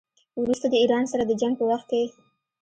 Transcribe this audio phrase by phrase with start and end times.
[0.41, 2.03] وروسته د ایران سره د جنګ په وخت کې.